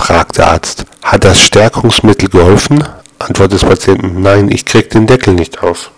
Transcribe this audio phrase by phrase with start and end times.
[0.00, 0.86] fragt der Arzt.
[1.02, 2.82] Hat das Stärkungsmittel geholfen?
[3.18, 4.22] Antwort des Patienten.
[4.22, 5.90] Nein, ich krieg den Deckel nicht auf.